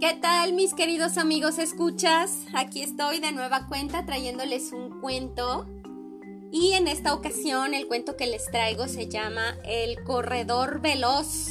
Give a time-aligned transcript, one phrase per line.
[0.00, 2.46] ¿Qué tal mis queridos amigos escuchas?
[2.54, 5.66] Aquí estoy de nueva cuenta trayéndoles un cuento
[6.52, 11.48] y en esta ocasión el cuento que les traigo se llama El Corredor Veloz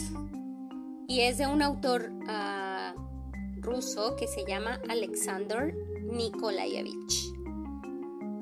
[1.10, 7.34] y es de un autor uh, ruso que se llama Alexander Nikolayevich.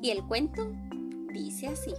[0.04, 0.72] Y el cuento
[1.34, 1.96] dice así.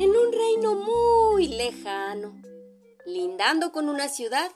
[0.00, 2.34] En un reino muy lejano,
[3.06, 4.50] lindando con una ciudad,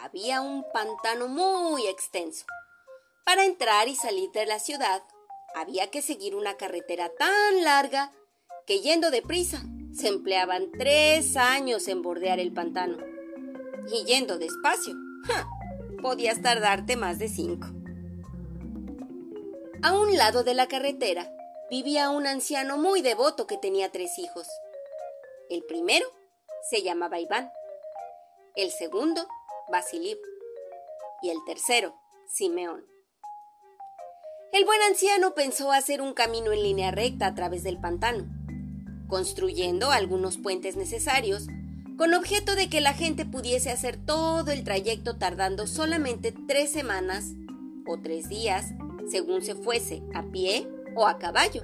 [0.00, 2.46] había un pantano muy extenso.
[3.24, 5.02] Para entrar y salir de la ciudad
[5.54, 8.10] había que seguir una carretera tan larga
[8.66, 9.62] que yendo deprisa
[9.94, 12.96] se empleaban tres años en bordear el pantano.
[13.92, 14.94] Y yendo despacio,
[16.02, 17.66] podías tardarte más de cinco.
[19.82, 21.30] A un lado de la carretera
[21.68, 24.46] vivía un anciano muy devoto que tenía tres hijos.
[25.50, 26.06] El primero
[26.70, 27.52] se llamaba Iván.
[28.54, 29.26] El segundo
[29.72, 30.18] Basilip,
[31.22, 31.94] y el tercero,
[32.26, 32.84] Simeón.
[34.52, 38.26] El buen anciano pensó hacer un camino en línea recta a través del pantano,
[39.08, 41.46] construyendo algunos puentes necesarios
[41.96, 47.30] con objeto de que la gente pudiese hacer todo el trayecto tardando solamente tres semanas
[47.86, 48.74] o tres días,
[49.10, 51.62] según se fuese a pie o a caballo.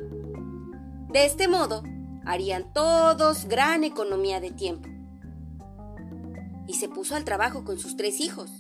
[1.11, 1.83] De este modo,
[2.25, 4.89] harían todos gran economía de tiempo
[6.69, 8.52] y se puso al trabajo con sus tres hijos.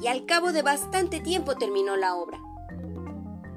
[0.00, 2.38] Y al cabo de bastante tiempo terminó la obra.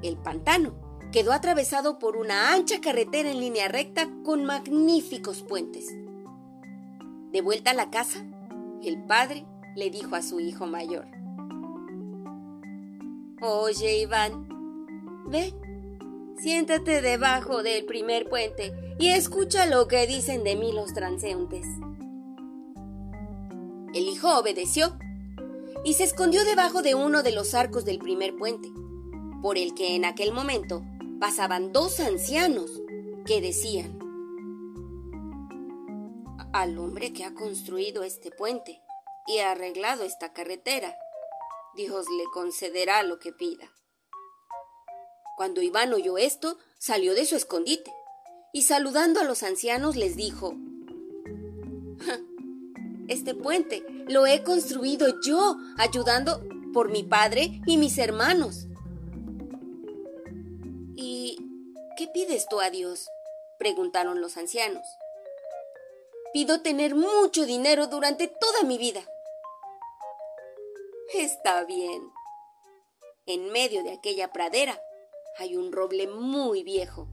[0.02, 0.74] El pantano
[1.12, 5.86] quedó atravesado por una ancha carretera en línea recta con magníficos puentes.
[7.30, 8.24] De vuelta a la casa,
[8.82, 9.46] el padre
[9.76, 11.06] le dijo a su hijo mayor.
[13.40, 14.48] Oye, Iván,
[15.26, 15.54] ve,
[16.38, 21.66] siéntate debajo del primer puente y escucha lo que dicen de mí los transeúntes.
[23.94, 24.98] El hijo obedeció
[25.84, 28.68] y se escondió debajo de uno de los arcos del primer puente,
[29.40, 30.82] por el que en aquel momento
[31.20, 32.82] pasaban dos ancianos
[33.24, 34.00] que decían,
[36.52, 38.82] al hombre que ha construido este puente
[39.28, 40.96] y ha arreglado esta carretera,
[41.76, 43.72] Dios le concederá lo que pida.
[45.36, 47.92] Cuando Iván oyó esto, salió de su escondite
[48.52, 50.54] y saludando a los ancianos les dijo,
[53.08, 56.42] este puente lo he construido yo, ayudando
[56.72, 58.66] por mi padre y mis hermanos.
[60.96, 61.38] ¿Y
[61.96, 63.08] qué pides tú a Dios?
[63.58, 64.84] preguntaron los ancianos.
[66.32, 69.00] Pido tener mucho dinero durante toda mi vida.
[71.14, 72.02] Está bien.
[73.26, 74.78] En medio de aquella pradera
[75.38, 77.08] hay un roble muy viejo.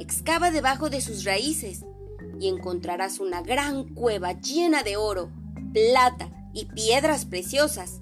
[0.00, 1.84] Excava debajo de sus raíces
[2.40, 5.30] y encontrarás una gran cueva llena de oro,
[5.72, 8.00] plata y piedras preciosas.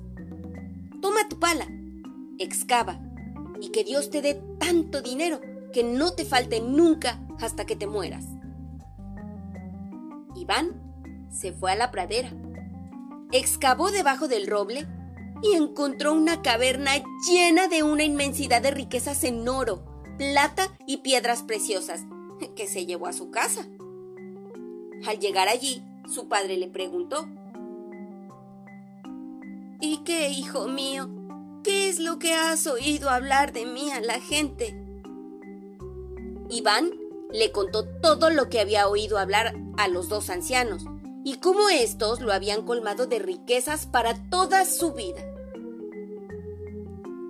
[1.03, 1.67] Toma tu pala,
[2.39, 3.01] excava,
[3.61, 5.41] y que Dios te dé tanto dinero
[5.73, 8.25] que no te falte nunca hasta que te mueras.
[10.37, 12.31] Iván se fue a la pradera,
[13.33, 14.87] excavó debajo del roble
[15.43, 16.93] y encontró una caverna
[17.29, 19.85] llena de una inmensidad de riquezas en oro,
[20.17, 22.03] plata y piedras preciosas
[22.55, 23.67] que se llevó a su casa.
[25.07, 25.83] Al llegar allí,
[26.13, 27.27] su padre le preguntó,
[29.81, 31.09] ¿Y qué, hijo mío?
[31.63, 34.75] ¿Qué es lo que has oído hablar de mí a la gente?
[36.51, 36.91] Iván
[37.31, 40.85] le contó todo lo que había oído hablar a los dos ancianos
[41.25, 45.23] y cómo éstos lo habían colmado de riquezas para toda su vida.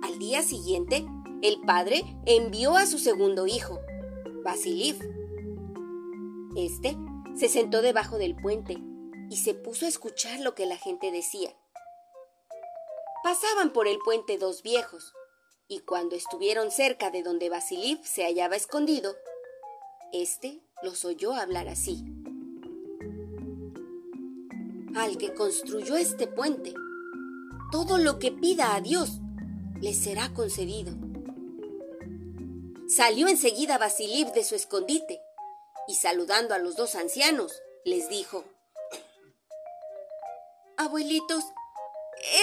[0.03, 1.05] Al día siguiente,
[1.41, 3.79] el padre envió a su segundo hijo,
[4.43, 4.99] Basilif.
[6.55, 6.97] Este
[7.35, 8.77] se sentó debajo del puente
[9.29, 11.55] y se puso a escuchar lo que la gente decía.
[13.23, 15.13] Pasaban por el puente dos viejos,
[15.67, 19.15] y cuando estuvieron cerca de donde Basiliv se hallaba escondido,
[20.11, 22.03] éste los oyó hablar así.
[24.95, 26.73] Al que construyó este puente,
[27.71, 29.19] todo lo que pida a Dios
[29.79, 30.93] le será concedido.
[32.87, 35.21] Salió enseguida Basiliv de su escondite
[35.89, 37.51] y saludando a los dos ancianos,
[37.83, 38.45] les dijo,
[40.77, 41.43] Abuelitos,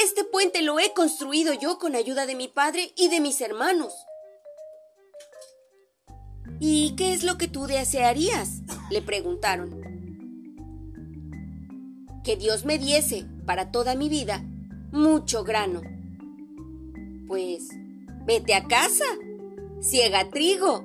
[0.03, 3.95] este puente lo he construido yo con ayuda de mi padre y de mis hermanos.
[6.59, 8.63] ¿Y qué es lo que tú desearías?
[8.91, 9.81] le preguntaron.
[12.25, 14.43] Que Dios me diese para toda mi vida
[14.91, 15.83] mucho grano.
[17.29, 17.69] Pues
[18.25, 19.05] vete a casa,
[19.81, 20.85] ciega trigo,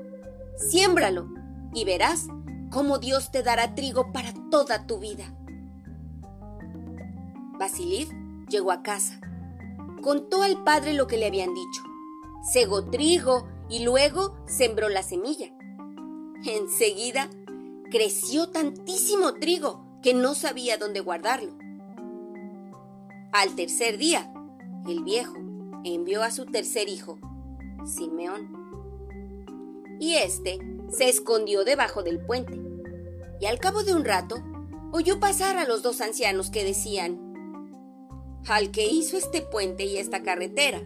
[0.70, 1.28] siémbralo
[1.74, 2.28] y verás
[2.72, 5.36] cómo Dios te dará trigo para toda tu vida.
[7.60, 8.08] Basilid
[8.50, 9.20] llegó a casa.
[10.02, 11.84] Contó al padre lo que le habían dicho.
[12.52, 15.54] Cegó trigo y luego sembró la semilla.
[16.44, 17.30] Enseguida
[17.92, 21.54] creció tantísimo trigo que no sabía dónde guardarlo.
[23.32, 24.34] Al tercer día,
[24.88, 25.36] el viejo
[25.84, 27.20] envió a su tercer hijo,
[27.86, 28.50] Simeón.
[30.00, 30.60] Y éste
[30.90, 32.61] se escondió debajo del puente.
[33.42, 34.36] Y al cabo de un rato,
[34.92, 37.20] oyó pasar a los dos ancianos que decían,
[38.48, 40.80] al que hizo este puente y esta carretera,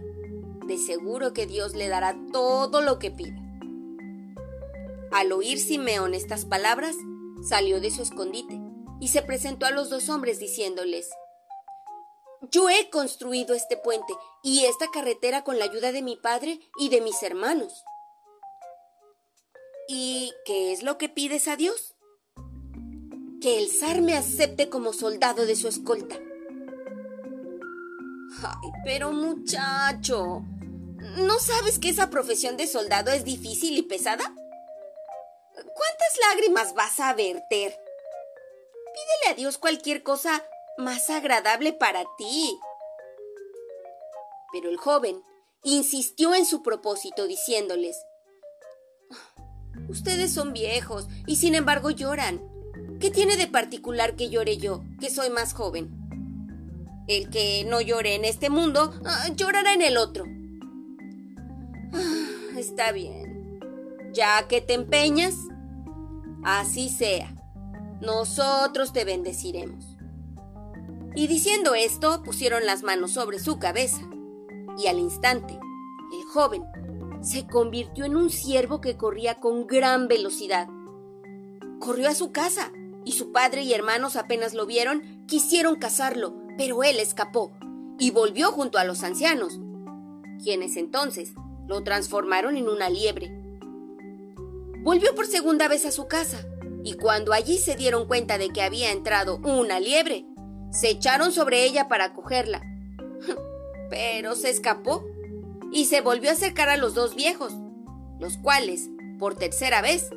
[0.65, 3.35] de seguro que Dios le dará todo lo que pida.
[5.11, 6.95] Al oír Simeón estas palabras,
[7.43, 8.61] salió de su escondite
[9.01, 11.09] y se presentó a los dos hombres diciéndoles,
[12.51, 14.13] Yo he construido este puente
[14.43, 17.83] y esta carretera con la ayuda de mi padre y de mis hermanos.
[19.89, 21.94] ¿Y qué es lo que pides a Dios?
[23.45, 26.15] Que el zar me acepte como soldado de su escolta.
[28.41, 30.41] Ay, pero muchacho,
[31.17, 34.33] ¿no sabes que esa profesión de soldado es difícil y pesada?
[35.53, 37.77] ¿Cuántas lágrimas vas a verter?
[38.95, 40.43] Pídele a Dios cualquier cosa
[40.79, 42.57] más agradable para ti.
[44.53, 45.21] Pero el joven
[45.61, 47.95] insistió en su propósito diciéndoles,
[49.87, 52.54] Ustedes son viejos y sin embargo lloran.
[52.99, 55.89] ¿Qué tiene de particular que llore yo, que soy más joven?
[57.07, 60.25] El que no llore en este mundo, ah, llorará en el otro.
[61.93, 63.59] Ah, está bien.
[64.13, 65.35] Ya que te empeñas,
[66.43, 67.35] así sea
[68.01, 69.97] nosotros te bendeciremos.
[71.15, 74.01] Y diciendo esto, pusieron las manos sobre su cabeza,
[74.77, 76.63] y al instante, el joven
[77.21, 80.67] se convirtió en un ciervo que corría con gran velocidad.
[81.79, 82.71] Corrió a su casa,
[83.05, 87.53] y su padre y hermanos apenas lo vieron, quisieron cazarlo, pero él escapó,
[87.99, 89.59] y volvió junto a los ancianos,
[90.43, 91.33] quienes entonces
[91.67, 93.31] lo transformaron en una liebre.
[94.83, 96.45] Volvió por segunda vez a su casa,
[96.83, 100.25] y cuando allí se dieron cuenta de que había entrado una liebre,
[100.71, 102.61] se echaron sobre ella para cogerla.
[103.89, 105.05] Pero se escapó
[105.71, 107.53] y se volvió a acercar a los dos viejos,
[108.19, 110.09] los cuales, por tercera vez,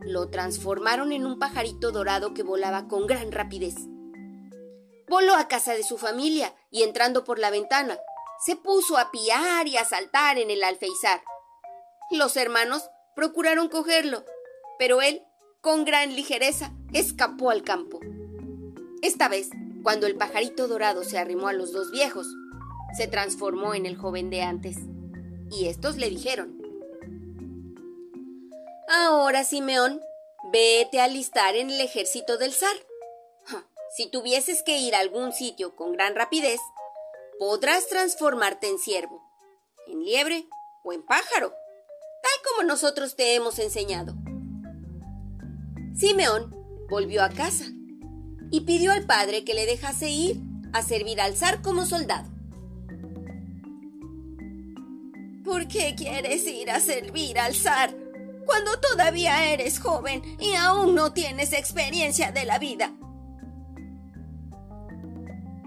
[0.00, 3.74] lo transformaron en un pajarito dorado que volaba con gran rapidez.
[5.08, 7.98] Voló a casa de su familia y entrando por la ventana,
[8.44, 11.22] se puso a piar y a saltar en el alfeizar.
[12.10, 14.24] Los hermanos procuraron cogerlo,
[14.78, 15.22] pero él
[15.60, 18.00] con gran ligereza, escapó al campo.
[19.02, 19.50] Esta vez,
[19.82, 22.26] cuando el pajarito dorado se arrimó a los dos viejos,
[22.96, 24.78] se transformó en el joven de antes.
[25.50, 26.59] Y estos le dijeron,
[28.92, 30.00] Ahora, Simeón,
[30.52, 32.74] vete a alistar en el ejército del zar.
[33.96, 36.58] Si tuvieses que ir a algún sitio con gran rapidez,
[37.38, 39.22] podrás transformarte en ciervo,
[39.86, 40.48] en liebre
[40.82, 44.12] o en pájaro, tal como nosotros te hemos enseñado.
[45.96, 46.52] Simeón
[46.88, 47.66] volvió a casa
[48.50, 50.40] y pidió al padre que le dejase ir
[50.72, 52.28] a servir al zar como soldado.
[55.44, 58.09] ¿Por qué quieres ir a servir al zar
[58.50, 62.92] cuando todavía eres joven y aún no tienes experiencia de la vida?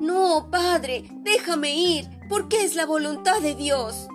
[0.01, 4.09] No, padre, déjame ir, porque es la voluntad de Dios.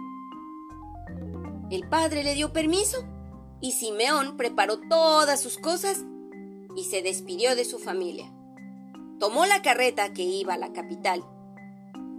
[1.70, 2.98] El padre le dio permiso
[3.62, 6.04] y Simeón preparó todas sus cosas
[6.76, 8.30] y se despidió de su familia.
[9.18, 11.24] Tomó la carreta que iba a la capital.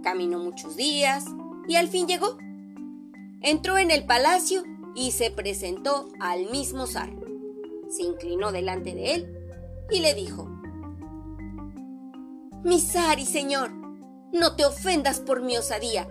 [0.02, 1.26] Caminó muchos días
[1.68, 2.38] y al fin llegó.
[3.40, 7.10] Entró en el palacio y se presentó al mismo zar.
[7.88, 9.36] Se inclinó delante de él
[9.90, 10.48] y le dijo,
[12.64, 13.72] Mi zar y señor,
[14.32, 16.08] no te ofendas por mi osadía.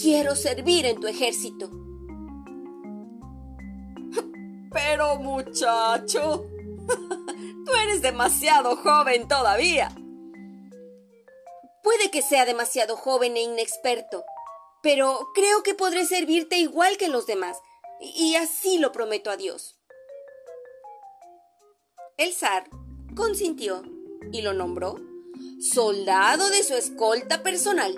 [0.00, 1.70] Quiero servir en tu ejército.
[4.72, 6.46] Pero muchacho,
[7.66, 9.92] tú eres demasiado joven todavía.
[11.82, 14.24] Puede que sea demasiado joven e inexperto,
[14.82, 17.56] pero creo que podré servirte igual que los demás,
[18.00, 19.78] y así lo prometo a Dios.
[22.16, 22.68] El zar
[23.14, 23.82] consintió
[24.32, 24.96] y lo nombró
[25.60, 27.94] soldado de su escolta personal.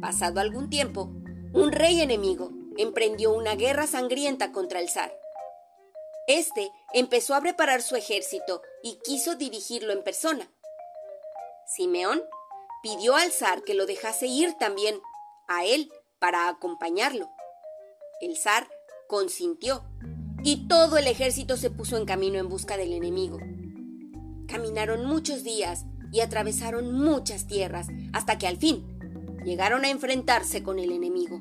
[0.00, 1.10] Pasado algún tiempo,
[1.52, 5.16] un rey enemigo emprendió una guerra sangrienta contra el zar.
[6.26, 10.50] Este empezó a preparar su ejército y quiso dirigirlo en persona.
[11.66, 12.22] Simeón
[12.82, 15.00] pidió al zar que lo dejase ir también
[15.48, 17.30] a él para acompañarlo.
[18.22, 18.68] El zar
[19.08, 19.82] consintió
[20.44, 23.40] y todo el ejército se puso en camino en busca del enemigo.
[24.46, 28.86] Caminaron muchos días y atravesaron muchas tierras hasta que al fin
[29.44, 31.40] llegaron a enfrentarse con el enemigo.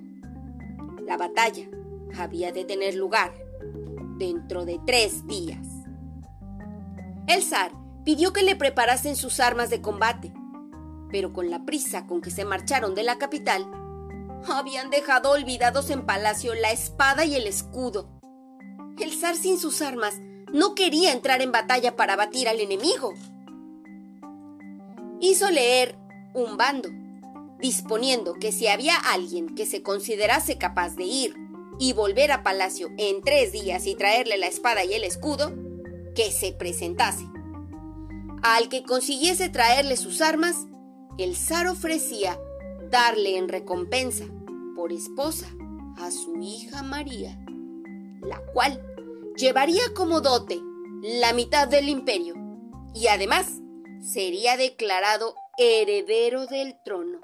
[1.06, 1.70] La batalla
[2.18, 3.32] había de tener lugar
[4.18, 5.68] dentro de tres días.
[7.28, 7.74] El zar
[8.04, 10.34] pidió que le preparasen sus armas de combate,
[11.12, 13.68] pero con la prisa con que se marcharon de la capital,
[14.48, 18.10] habían dejado olvidados en palacio la espada y el escudo.
[19.00, 20.16] El zar sin sus armas
[20.54, 23.14] no quería entrar en batalla para batir al enemigo.
[25.20, 25.98] Hizo leer
[26.34, 26.90] un bando,
[27.60, 31.36] disponiendo que si había alguien que se considerase capaz de ir
[31.80, 35.54] y volver a palacio en tres días y traerle la espada y el escudo,
[36.16, 37.26] que se presentase.
[38.44, 40.56] Al que consiguiese traerle sus armas,
[41.18, 42.40] el zar ofrecía
[42.92, 44.26] darle en recompensa
[44.76, 45.48] por esposa
[45.98, 47.38] a su hija María,
[48.22, 48.84] la cual
[49.38, 50.60] llevaría como dote
[51.02, 52.36] la mitad del imperio
[52.94, 53.48] y además
[54.02, 57.20] sería declarado heredero del trono.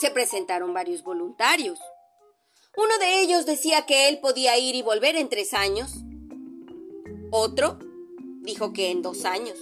[0.00, 1.78] Se presentaron varios voluntarios.
[2.76, 5.92] Uno de ellos decía que él podía ir y volver en tres años.
[7.30, 7.78] Otro
[8.40, 9.58] dijo que en dos años.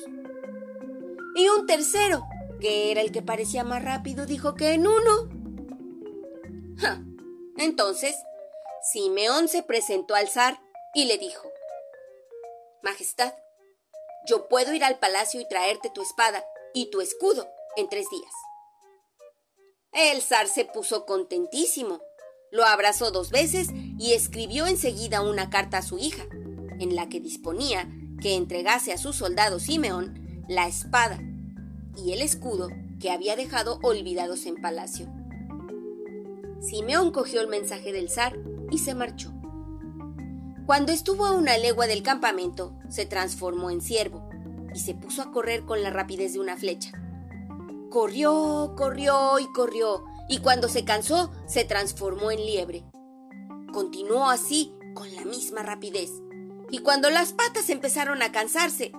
[1.34, 2.22] Y un tercero,
[2.62, 5.28] que era el que parecía más rápido, dijo que en uno.
[7.58, 8.14] Entonces,
[8.92, 10.60] Simeón se presentó al zar
[10.94, 11.50] y le dijo,
[12.84, 13.34] Majestad,
[14.28, 18.32] yo puedo ir al palacio y traerte tu espada y tu escudo en tres días.
[19.92, 22.00] El zar se puso contentísimo,
[22.52, 26.22] lo abrazó dos veces y escribió enseguida una carta a su hija,
[26.78, 27.88] en la que disponía
[28.20, 31.18] que entregase a su soldado Simeón la espada
[31.96, 32.68] y el escudo
[33.00, 35.08] que había dejado olvidados en palacio.
[36.60, 38.38] Simeón cogió el mensaje del zar
[38.70, 39.32] y se marchó.
[40.66, 44.28] Cuando estuvo a una legua del campamento, se transformó en ciervo
[44.74, 46.92] y se puso a correr con la rapidez de una flecha.
[47.90, 52.84] Corrió, corrió y corrió, y cuando se cansó, se transformó en liebre.
[53.72, 56.10] Continuó así, con la misma rapidez,
[56.70, 58.92] y cuando las patas empezaron a cansarse,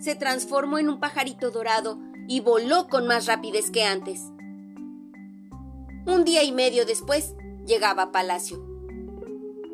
[0.00, 1.98] se transformó en un pajarito dorado
[2.28, 4.20] y voló con más rapidez que antes.
[6.06, 7.34] Un día y medio después
[7.66, 8.58] llegaba a palacio,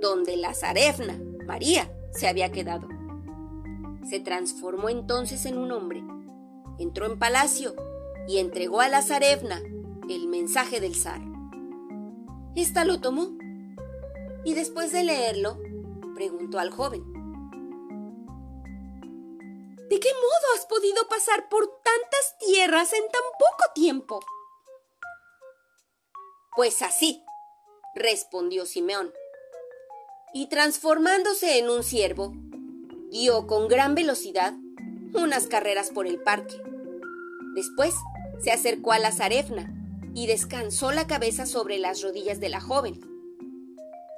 [0.00, 2.88] donde la zarefna, María, se había quedado.
[4.08, 6.02] Se transformó entonces en un hombre,
[6.78, 7.74] entró en palacio
[8.28, 9.60] y entregó a la zarefna
[10.08, 11.20] el mensaje del zar.
[12.54, 13.30] Esta lo tomó
[14.44, 15.58] y después de leerlo,
[16.14, 17.15] preguntó al joven.
[19.88, 24.20] ¿De qué modo has podido pasar por tantas tierras en tan poco tiempo?
[26.56, 27.22] Pues así,
[27.94, 29.14] respondió Simeón.
[30.34, 32.32] Y transformándose en un ciervo,
[33.10, 34.54] dio con gran velocidad
[35.14, 36.60] unas carreras por el parque.
[37.54, 37.94] Después
[38.42, 39.72] se acercó a la zarefna
[40.16, 43.00] y descansó la cabeza sobre las rodillas de la joven.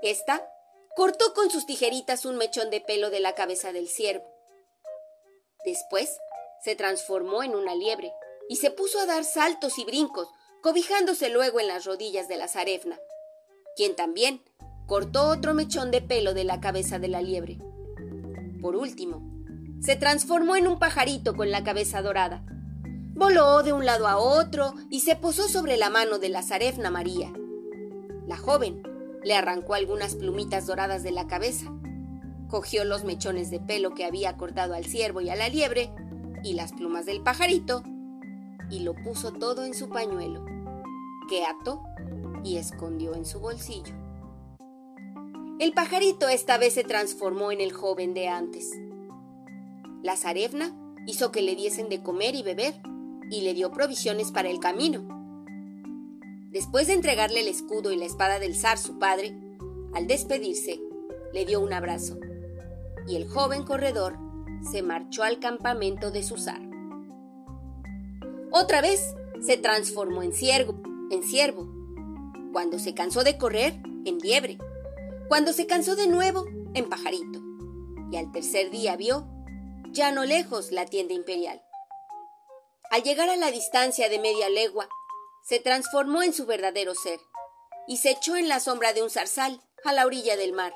[0.03, 0.49] Esta
[0.97, 4.38] cortó con sus tijeritas un mechón de pelo de la cabeza del ciervo
[5.69, 6.19] Después
[6.63, 8.11] se transformó en una liebre
[8.49, 10.27] y se puso a dar saltos y brincos,
[10.63, 12.99] cobijándose luego en las rodillas de la zarefna,
[13.77, 14.43] quien también
[14.87, 17.59] cortó otro mechón de pelo de la cabeza de la liebre.
[18.63, 19.21] Por último,
[19.83, 22.43] se transformó en un pajarito con la cabeza dorada.
[23.13, 26.89] Voló de un lado a otro y se posó sobre la mano de la zarefna
[26.91, 27.31] María.
[28.27, 28.83] La joven
[29.23, 31.71] le arrancó algunas plumitas doradas de la cabeza
[32.49, 35.91] cogió los mechones de pelo que había cortado al ciervo y a la liebre,
[36.43, 37.83] y las plumas del pajarito,
[38.71, 40.45] y lo puso todo en su pañuelo,
[41.29, 41.83] que ató
[42.43, 43.95] y escondió en su bolsillo.
[45.59, 48.71] El pajarito esta vez se transformó en el joven de antes.
[50.03, 50.73] La zarefna
[51.07, 52.75] hizo que le diesen de comer y beber,
[53.31, 55.07] y le dio provisiones para el camino.
[56.51, 59.37] Después de entregarle el escudo y la espada del zar, su padre,
[59.93, 60.81] al despedirse,
[61.35, 62.19] le dio un abrazo
[63.09, 64.19] y el joven corredor
[64.71, 66.61] se marchó al campamento de su zar.
[68.53, 71.67] Otra vez se transformó en ciervo, en ciervo.
[72.53, 74.59] Cuando se cansó de correr, en liebre.
[75.29, 77.41] Cuando se cansó de nuevo, en pajarito.
[78.11, 79.27] Y al tercer día vio,
[79.91, 81.63] ya no lejos, la tienda imperial.
[82.91, 84.89] Al llegar a la distancia de media legua,
[85.43, 87.21] se transformó en su verdadero ser
[87.87, 90.75] y se echó en la sombra de un zarzal a la orilla del mar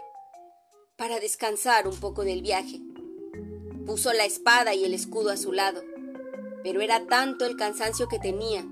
[1.03, 2.79] para descansar un poco del viaje.
[3.87, 5.83] Puso la espada y el escudo a su lado,
[6.63, 8.65] pero era tanto el cansancio que tenía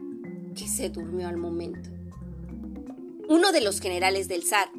[0.56, 1.90] que se durmió al momento.
[3.28, 4.70] Uno de los generales del zar,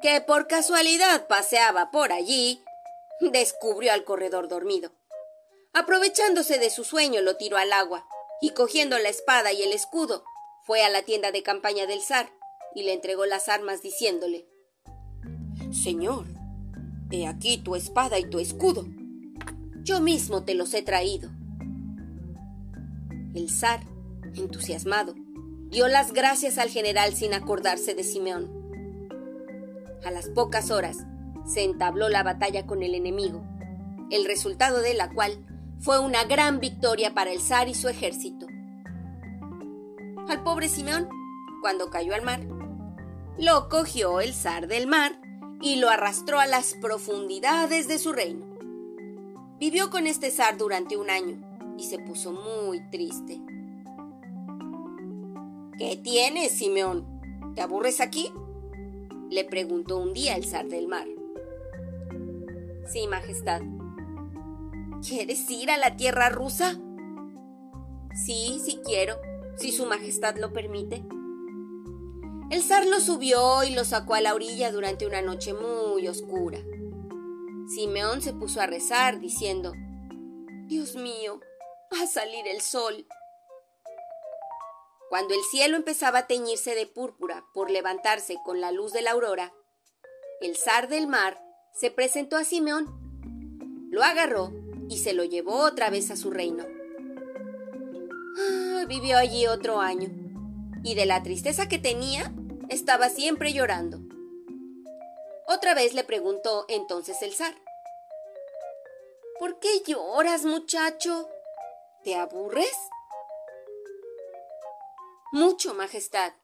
[0.00, 2.64] que por casualidad paseaba por allí,
[3.20, 4.90] descubrió al corredor dormido.
[5.74, 8.06] Aprovechándose de su sueño, lo tiró al agua
[8.40, 10.24] y cogiendo la espada y el escudo,
[10.64, 12.32] fue a la tienda de campaña del zar
[12.74, 14.48] y le entregó las armas diciéndole
[15.70, 16.33] Señor,
[17.10, 18.86] he aquí tu espada y tu escudo.
[19.82, 21.30] Yo mismo te los he traído.
[23.34, 23.80] El zar,
[24.34, 25.14] entusiasmado,
[25.70, 28.50] dio las gracias al general sin acordarse de Simeón.
[30.04, 30.98] A las pocas horas
[31.46, 33.44] se entabló la batalla con el enemigo,
[34.10, 35.32] el resultado de la cual
[35.80, 38.46] fue una gran victoria para el zar y su ejército.
[40.28, 41.08] Al pobre Simeón,
[41.60, 42.40] cuando cayó al mar,
[43.38, 45.23] lo cogió el zar del mar
[45.64, 48.44] y lo arrastró a las profundidades de su reino.
[49.58, 51.38] Vivió con este zar durante un año
[51.78, 53.40] y se puso muy triste.
[55.78, 57.06] ¿Qué tienes, Simeón?
[57.54, 58.30] ¿Te aburres aquí?
[59.30, 61.06] le preguntó un día el zar del mar.
[62.86, 63.62] Sí, Majestad.
[65.00, 66.78] ¿Quieres ir a la tierra rusa?
[68.14, 69.16] Sí, sí quiero,
[69.56, 71.02] si Su Majestad lo permite.
[72.50, 76.58] El zar lo subió y lo sacó a la orilla durante una noche muy oscura.
[77.68, 79.72] Simeón se puso a rezar, diciendo,
[80.66, 81.40] Dios mío,
[81.90, 83.06] a salir el sol.
[85.08, 89.12] Cuando el cielo empezaba a teñirse de púrpura por levantarse con la luz de la
[89.12, 89.52] aurora,
[90.40, 91.40] el zar del mar
[91.72, 93.88] se presentó a Simeón.
[93.90, 94.52] Lo agarró
[94.88, 96.64] y se lo llevó otra vez a su reino.
[98.36, 100.08] Ah, vivió allí otro año,
[100.84, 102.32] y de la tristeza que tenía,
[102.68, 104.00] estaba siempre llorando.
[105.48, 107.54] Otra vez le preguntó entonces el zar.
[109.40, 111.28] ¿Por qué lloras, muchacho?
[112.04, 112.76] ¿Te aburres?
[115.32, 116.34] Mucho, Majestad.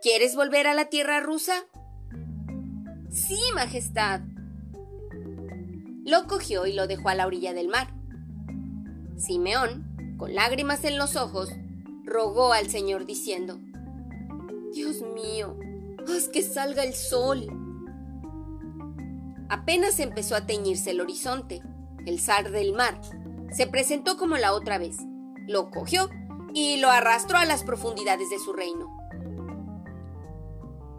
[0.00, 1.66] ¿Quieres volver a la tierra rusa?
[3.10, 4.22] Sí, Majestad.
[6.04, 7.88] Lo cogió y lo dejó a la orilla del mar.
[9.16, 11.50] Simeón, con lágrimas en los ojos,
[12.12, 13.58] rogó al Señor diciendo,
[14.72, 15.56] Dios mío,
[16.06, 17.46] haz que salga el sol.
[19.48, 21.62] Apenas empezó a teñirse el horizonte,
[22.06, 23.00] el zar del mar
[23.52, 24.96] se presentó como la otra vez,
[25.46, 26.08] lo cogió
[26.54, 28.90] y lo arrastró a las profundidades de su reino.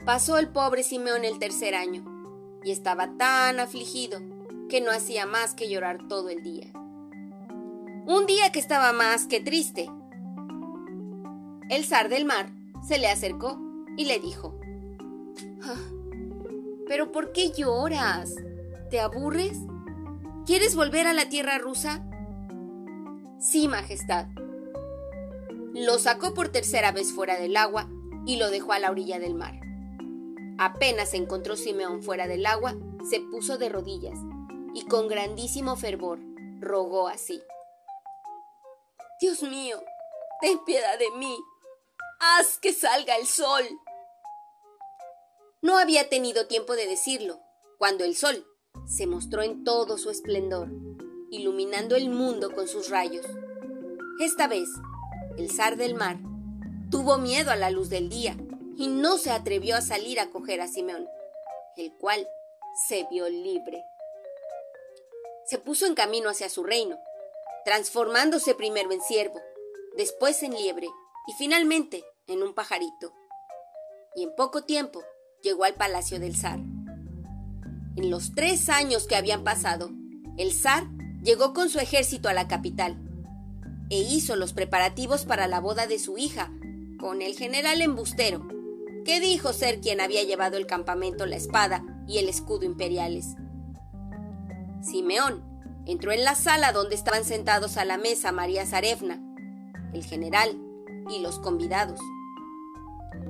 [0.06, 2.06] Pasó el pobre Simeón el tercer año
[2.64, 4.20] y estaba tan afligido
[4.70, 6.68] que no hacía más que llorar todo el día.
[8.06, 9.90] Un día que estaba más que triste.
[11.74, 12.52] El zar del mar
[12.88, 13.60] se le acercó
[13.98, 14.54] y le dijo,
[15.64, 15.82] ah,
[16.88, 18.36] ¿Pero por qué lloras?
[18.92, 19.58] ¿Te aburres?
[20.46, 22.06] ¿Quieres volver a la tierra rusa?
[23.40, 24.28] Sí, Majestad.
[25.74, 27.90] Lo sacó por tercera vez fuera del agua
[28.28, 29.60] y lo dejó a la orilla del mar.
[30.60, 32.76] Apenas encontró Simeón fuera del agua,
[33.10, 34.20] se puso de rodillas
[34.76, 36.20] y con grandísimo fervor
[36.60, 37.42] rogó así.
[39.20, 39.78] Dios mío,
[40.40, 41.36] ten piedad de mí.
[42.26, 43.66] Haz que salga el sol.
[45.62, 47.42] No había tenido tiempo de decirlo,
[47.78, 48.48] cuando el sol
[48.88, 50.70] se mostró en todo su esplendor,
[51.32, 53.26] iluminando el mundo con sus rayos.
[54.22, 54.70] Esta vez,
[55.38, 56.16] el zar del mar
[56.90, 58.38] tuvo miedo a la luz del día
[58.78, 61.06] y no se atrevió a salir a coger a Simeón,
[61.76, 62.26] el cual
[62.88, 63.84] se vio libre.
[65.46, 66.98] Se puso en camino hacia su reino,
[67.66, 69.42] transformándose primero en ciervo,
[69.98, 70.88] después en liebre
[71.28, 73.14] y finalmente en un pajarito.
[74.16, 75.02] Y en poco tiempo
[75.42, 76.60] llegó al palacio del zar.
[77.96, 79.92] En los tres años que habían pasado,
[80.38, 80.88] el zar
[81.22, 82.98] llegó con su ejército a la capital
[83.90, 86.52] e hizo los preparativos para la boda de su hija
[87.00, 88.48] con el general embustero,
[89.06, 93.36] que dijo ser quien había llevado el campamento la espada y el escudo imperiales.
[94.82, 95.44] Simeón
[95.86, 99.22] entró en la sala donde estaban sentados a la mesa María Zarefna,
[99.94, 100.58] el general
[101.10, 102.00] y los convidados.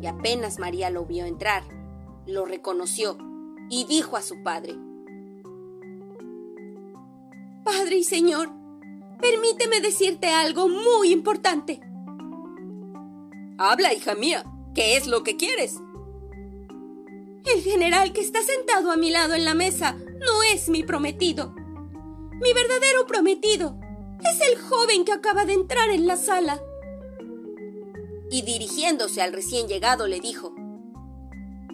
[0.01, 1.63] Y apenas María lo vio entrar,
[2.25, 3.17] lo reconoció
[3.69, 4.75] y dijo a su padre,
[7.63, 8.49] Padre y Señor,
[9.21, 11.79] permíteme decirte algo muy importante.
[13.57, 14.43] Habla, hija mía,
[14.75, 15.79] ¿qué es lo que quieres?
[17.45, 21.53] El general que está sentado a mi lado en la mesa no es mi prometido.
[21.55, 23.77] Mi verdadero prometido
[24.21, 26.61] es el joven que acaba de entrar en la sala.
[28.33, 30.55] Y dirigiéndose al recién llegado le dijo,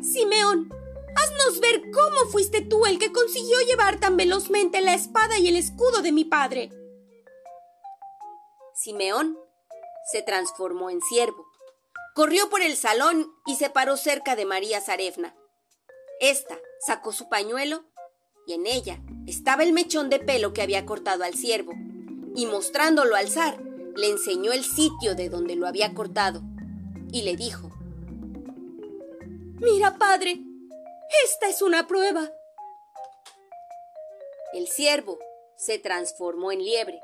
[0.01, 0.69] Simeón,
[1.15, 5.55] haznos ver cómo fuiste tú el que consiguió llevar tan velozmente la espada y el
[5.55, 6.69] escudo de mi padre.
[8.73, 9.39] Simeón
[10.11, 11.45] se transformó en siervo,
[12.13, 15.33] corrió por el salón y se paró cerca de María Zarefna.
[16.19, 17.85] Esta sacó su pañuelo
[18.45, 21.71] y en ella estaba el mechón de pelo que había cortado al ciervo,
[22.35, 23.63] y mostrándolo al zar,
[23.95, 26.41] le enseñó el sitio de donde lo había cortado,
[27.11, 27.71] y le dijo,
[29.61, 30.39] Mira, padre,
[31.25, 32.31] esta es una prueba.
[34.53, 35.19] El ciervo
[35.57, 37.01] se transformó en liebre,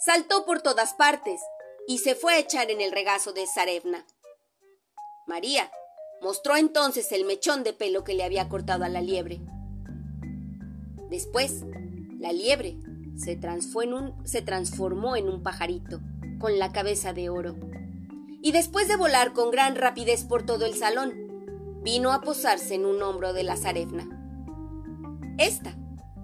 [0.00, 1.40] saltó por todas partes
[1.86, 4.04] y se fue a echar en el regazo de Zarevna.
[5.26, 5.70] María
[6.20, 9.40] mostró entonces el mechón de pelo que le había cortado a la liebre.
[11.08, 11.62] Después,
[12.18, 12.76] la liebre
[13.16, 16.00] se transformó en un, se transformó en un pajarito
[16.40, 17.54] con la cabeza de oro.
[18.46, 21.12] Y después de volar con gran rapidez por todo el salón,
[21.82, 24.06] vino a posarse en un hombro de la zarefna.
[25.36, 25.74] Esta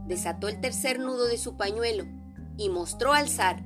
[0.06, 2.04] desató el tercer nudo de su pañuelo
[2.56, 3.64] y mostró al zar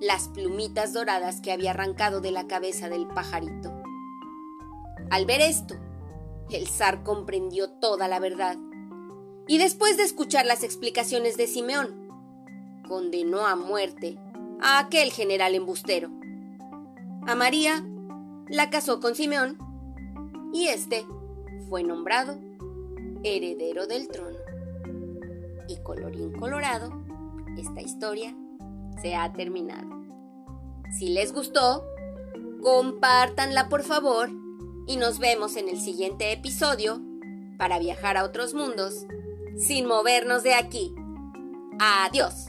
[0.00, 3.74] las plumitas doradas que había arrancado de la cabeza del pajarito.
[5.10, 5.74] Al ver esto,
[6.50, 8.56] el zar comprendió toda la verdad
[9.46, 12.08] y después de escuchar las explicaciones de Simeón,
[12.88, 14.16] condenó a muerte
[14.62, 16.08] a aquel general embustero.
[17.26, 17.84] A María
[18.48, 19.58] la casó con Simeón
[20.52, 21.06] y éste
[21.68, 22.38] fue nombrado
[23.22, 24.38] heredero del trono.
[25.68, 26.92] Y colorín colorado,
[27.58, 28.34] esta historia
[29.02, 29.88] se ha terminado.
[30.98, 31.84] Si les gustó,
[32.62, 34.30] compártanla por favor
[34.86, 37.00] y nos vemos en el siguiente episodio
[37.58, 39.06] para viajar a otros mundos
[39.58, 40.94] sin movernos de aquí.
[41.78, 42.46] Adiós.